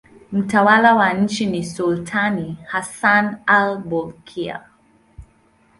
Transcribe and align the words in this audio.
Mtawala 0.31 0.95
wa 0.95 1.13
nchi 1.13 1.45
ni 1.45 1.63
sultani 1.63 2.57
Hassan 2.67 3.37
al-Bolkiah. 3.45 4.63